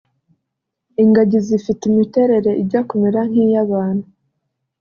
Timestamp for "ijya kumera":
2.61-3.19